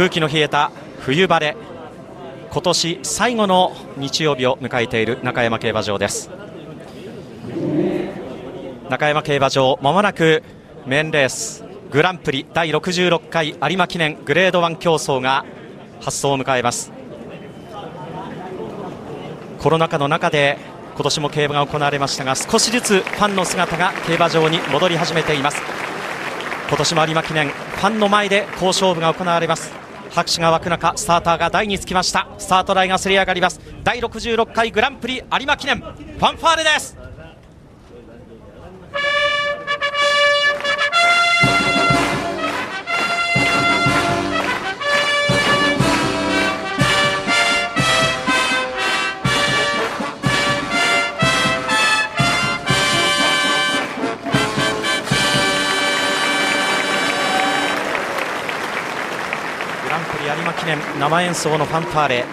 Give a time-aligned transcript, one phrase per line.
[0.00, 1.54] 空気の冷えた冬晴れ。
[2.50, 6.30] 今年最後の日曜日を迎えている中山競馬場です。
[8.88, 10.42] 中山競馬場まもなく
[10.86, 15.44] メンレースグランプリ第66回有馬記念グレード1競争が
[15.96, 16.90] 発走を迎えます。
[19.58, 20.56] コロナ禍の中で
[20.94, 25.60] 今年も競馬が行われましたが少しずつファンの姿が競馬場に戻り始めています。
[26.68, 29.89] 今年も有馬記念ファンの前で好勝負が行われます。
[30.10, 32.28] 拍手が沸く中スターターが台につきました。
[32.38, 33.60] スタート台がせり上がります。
[33.84, 35.80] 第66回グランプリ有馬記念。
[35.80, 36.99] ファンファーレです。
[60.30, 62.24] 有馬記念生演奏のファンファーレ。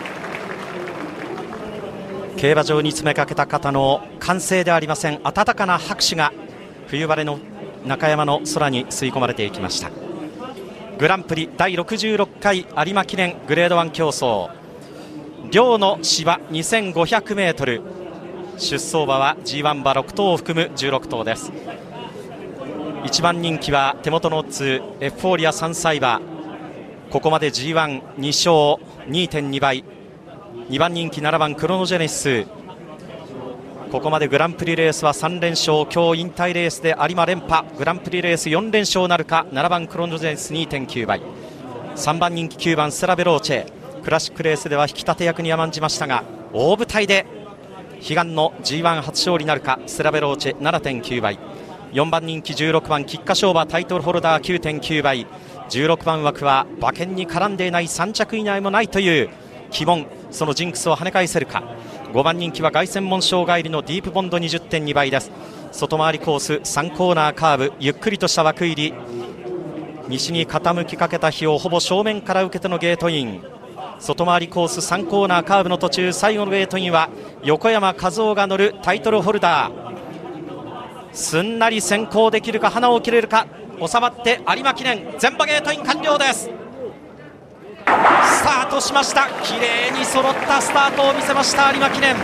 [2.38, 5.20] 競馬場に詰めかけた方の歓声ではありません。
[5.24, 6.32] 温かな拍手が
[6.86, 7.40] 冬晴れの
[7.88, 9.90] 中山の空に吸い込まれていきました。
[11.00, 14.52] グランプリ第66回有馬記念グレード1競争。
[15.50, 17.82] 両の芝 2500m
[18.60, 21.52] 出走馬は G1 馬6頭を含む16頭です。
[23.06, 26.22] 1番人気は手元のオッズエフフォーリア3歳馬。
[27.10, 29.86] ここまで G12 勝2.2倍。
[30.70, 32.46] 2番人気7番クロノジェネシス。
[33.92, 37.66] ここまでグランプリレースは3連勝今日引退レースで有馬連覇。
[37.78, 41.22] グランプリレース4連勝なるか7番クロノジェネシス2.9倍。
[41.96, 43.72] 3番人気9番スラベローチェ。
[44.04, 47.26] クラシックレースでは引き立て役に甘んじましたが大舞台で
[48.02, 51.40] 悲願の G1 初勝利なるかスラベローチェ7.9倍。
[51.94, 55.26] 4番人気16番菊花賞馬タイトルホルダー9.9倍。
[55.70, 59.30] 16番枠は馬券に絡んでいない3着以内もないという
[59.76, 61.64] 鬼門そのジンクスを跳ね返せるか。
[62.14, 65.32] 5番人気は凱旋門賞帰りのディープボンド20.2倍です。
[65.72, 68.94] 外回りコース3コーナーカーブゆっくりとした枠入り。
[70.08, 73.44] 西に傾きかけた日をほぼ正面から受けてのゲートイン。
[74.00, 77.10] 外回りコース3コーナーカーブの途中最後のゲートインは
[77.44, 81.14] 横山和夫が乗るタイトルホルダー。
[81.14, 83.48] すんなり先行できるか花を切れるか。
[83.86, 86.50] 収まって有馬記念全馬ゲートイン完了です。
[87.86, 89.28] スタートしました。
[89.44, 92.16] 綺麗に揃ったスタートを見せました有馬記念。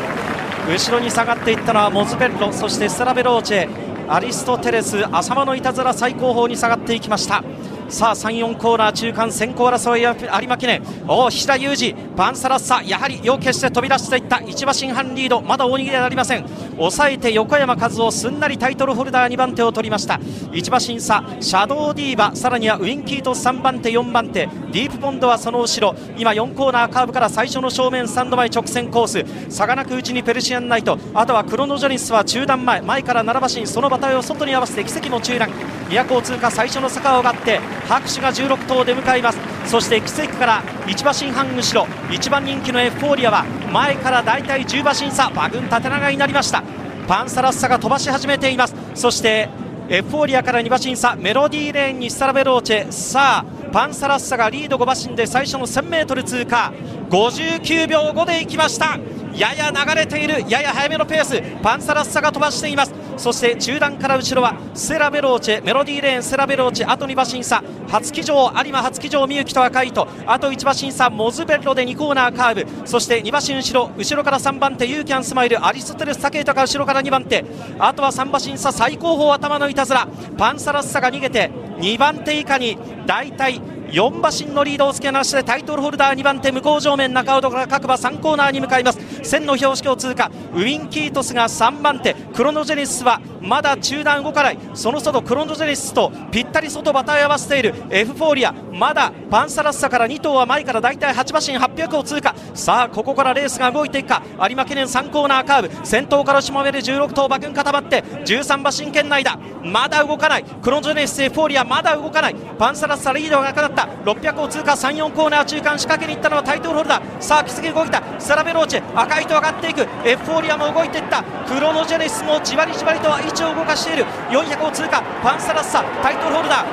[0.67, 3.69] 後ろに下がっていったのはモズベッロそしてスラベローチェ
[4.07, 7.43] アリストテレス浅間のいたずら最高峰に下がっていきました。
[7.89, 10.81] さあ3、4コーナー中間先行争い有馬記念。
[11.07, 11.93] 大平裕二。
[12.15, 12.81] パンサラッサ。
[12.81, 14.39] やはり夜決して飛び出していった。
[14.39, 15.41] 一馬審判リード。
[15.41, 16.45] まだ大逃げではありません。
[16.77, 20.19] 抑えて横山和夫すんなりタイトルホルダー2番手を取りました。
[20.51, 22.35] 一馬審査シャドウディーバ。
[22.35, 24.47] さらにはウィンキート3番手4番手。
[24.71, 25.95] ディープボンドはその後ろ。
[26.17, 29.55] 今4コーナーカーブから最初の正面スタンド前直線コース。
[29.55, 30.97] 差がなくうちにペルシアンナイト。
[31.13, 32.81] あとはクロノジョニスは中段前。
[32.81, 35.51] 前から7馬身その馬体を外に合わせて奇跡の中段。
[35.89, 39.39] 都を通過最初の坂を上がって拍手が16頭出迎えます。
[39.65, 46.63] そして奇跡から1馬身半後ろ1番人気のエフフォーリアは前からだいたい10馬身差馬群縦長になりました。
[47.07, 48.75] パンサラッサが飛ばし始めています。
[48.95, 49.49] そして
[49.89, 52.91] エフフォーリアから2馬身差メロディーレーンにスタラベローチェ。
[52.91, 56.71] さあパンサラッサがリード5馬身で最初の 1000m 通過。
[57.09, 58.97] 59秒5で行きました。
[59.35, 61.41] やや流れているやや早めのペース。
[61.61, 62.93] パンサラッサが飛ばしています。
[63.17, 67.63] そして中段から後ろはセラベローチェメロディーレーンセラベローチェあと2馬審査。
[67.87, 72.87] 初騎乗有馬初騎乗みゆきと赤いとあと1馬審査モズベロで2コーナーカーブ。
[72.87, 75.65] そして2馬身後ろ後ろから3番手ユーキャンスマイル。
[75.65, 77.45] アリストテレス武豊が後ろから2番手。
[77.79, 80.07] あとは3馬審査最高峰頭のいたずら。
[80.37, 83.61] パンサラッサが逃げて2番手以下に大体
[83.93, 88.99] 4馬身のリードをつけましてタイトルホルダー2番手向こう上面中尾から各馬3コーナーに向かいます。
[89.21, 90.31] 線の標識を通過。
[90.51, 92.15] ウィンキートスが3番手。
[92.33, 94.57] クロノジェネシスはまだ中段動かない。
[94.73, 97.75] その外クロンドジェネシスとぴったり外バタを合わせている。
[97.89, 102.33] エフフォーリアまだパンサラッサから2頭は前から大体8馬身800を通過。
[102.53, 104.23] さあここからレースが動いていくか。
[104.49, 105.85] 有馬記念3コーナーカーブ。
[105.85, 109.37] 先頭から下める16頭馬群固まって13馬身圏内だ。
[109.63, 110.43] まだ動かない。
[110.43, 112.35] クロンドジェネシスエフフォーリアまだ動かない。
[112.57, 113.89] パンサラッサリードがなくなった。
[114.05, 114.71] 600を通過。
[114.71, 117.21] 34コーナー中間仕掛けにいったのはタイトルホルダー。
[117.21, 118.01] さあ木杉動いた。
[118.19, 119.81] サラベローチェ赤いと上がっていく。
[120.05, 121.23] エフフォーリアも動いていった。
[121.23, 123.09] クロノジェネシスもじわりじわりと
[123.41, 124.05] を動かしている。
[124.29, 125.01] 400を通過。
[125.23, 125.81] パンサラッサ。
[126.03, 126.65] タイトルホルダー。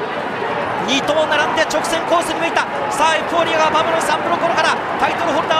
[0.91, 2.67] 2頭並んで直線コースに向いた。
[2.91, 5.60] さあエフフォーリアがバブ3ブロッコロからタイトルホルダ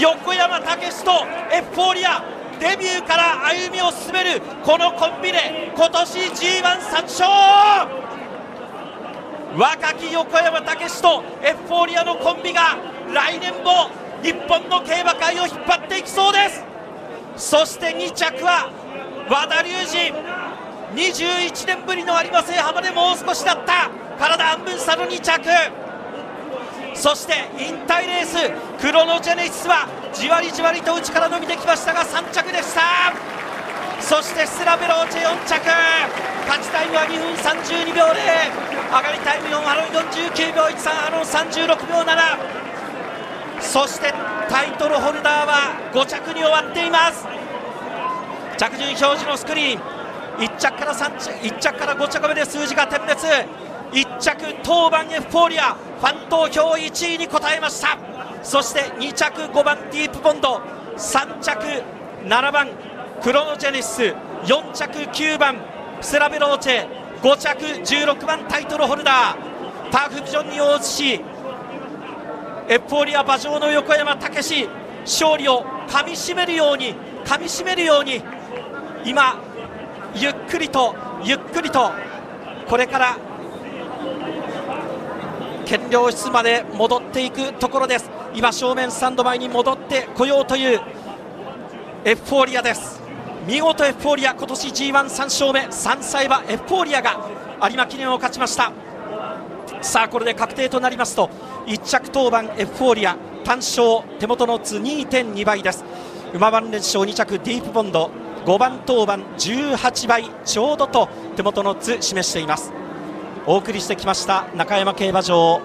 [0.00, 1.10] 横山武史と
[1.52, 2.24] エフフォーリア
[2.58, 7.28] デビューから歩みを進めるこのコンビで今年 G1 3勝。
[9.58, 12.78] 若き横山武史とエフフォーリアのコンビが
[13.12, 13.90] 来年も
[14.22, 16.64] 日本の競馬界を引っ張っていきそうです。
[17.36, 18.70] そして2着は
[19.28, 20.14] 和田龍二。
[20.94, 23.90] 21年ぶりの有馬制覇までもう少しだった。
[24.18, 25.89] 体半分差の2着。
[26.94, 28.36] そして引退レース
[28.80, 33.12] クロノジェネシスはじわりじわりと内から伸びてきましたが3着でした。
[34.00, 35.60] そしてスラベローチェ4着。
[36.48, 38.20] 勝ちタイムは2分32秒で
[38.90, 42.60] 上がりタイム4ハロン49秒13ハロン36秒7
[43.60, 44.12] そして
[44.48, 47.24] タイトルホルダーは5着に終わっています。
[48.56, 49.80] 着順表示のスクリーン。
[50.38, 53.20] 1着から3着1着から5着目で数字が点滅。
[53.92, 55.76] 1着当番エフフォーリア。
[56.00, 57.98] ファン投票1位に応えました。
[58.42, 60.62] そして2着5番ディープボンド
[60.96, 61.60] 3着
[62.24, 62.68] 7番
[63.22, 64.02] クロノジェネシス
[64.44, 65.56] 4着9番
[66.00, 66.86] スラベローチェ
[67.20, 71.20] 5着16番タイトルホルダーターフビジョンに応じし
[72.68, 74.66] エフフォーリア馬上の横山武史
[75.02, 76.94] 勝利をかみしめるように
[77.26, 78.22] かみしめるように
[79.04, 79.38] 今
[80.14, 81.92] ゆっくりとゆっくりと
[82.66, 83.18] これから
[85.70, 88.10] 検量室まで戻っていくところです。
[88.34, 90.80] 今正面スタンド前に戻ってこようという
[92.04, 93.00] エフフォーリアです。
[93.46, 95.60] 見事エフフォーリア今年 G13 勝目。
[95.60, 97.24] 3歳馬エフフォーリアが
[97.62, 98.72] 有馬記念を勝ちました。
[99.80, 101.30] さあこれで確定となりますと
[101.66, 105.84] 1着当番エフフォーリア単勝手元の図2.2倍です。
[106.34, 108.10] 馬番連勝2着ディープボンド。
[108.44, 112.72] 5番当番18倍ちょうどと手元の図示しています。
[113.46, 115.60] お送りしてきました中山競馬場。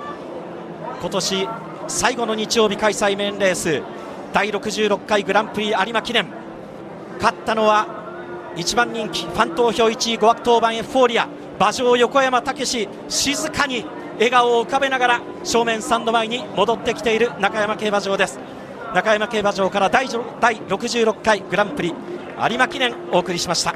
[1.01, 1.49] 今年
[1.87, 3.81] 最後の日曜日開催メインレース
[4.33, 6.25] 第66回グランプリ有馬記念。
[7.19, 7.87] 勝ったのは
[8.55, 11.27] 1番人気ファン投票1位5枠当番エフフォーリア
[11.59, 13.85] 馬上横山武史静かに
[14.15, 18.39] 笑顔を浮かべながら正面スタンド前に戻ってきている中山競馬場です。
[18.93, 20.07] 中山競馬場から第
[20.39, 21.93] 第66回グランプリ
[22.49, 23.75] 有馬記念お送りしました。